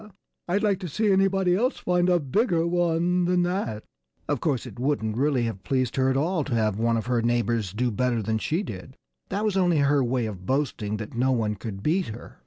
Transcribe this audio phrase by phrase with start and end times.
[0.47, 3.83] I'd like to see anybody else find a bigger one than that!"
[4.27, 7.21] Of course, it wouldn't really have pleased her at all to have one of her
[7.21, 8.97] neighbors do better than she did.
[9.29, 12.39] That was only her way of boasting that no one could beat her.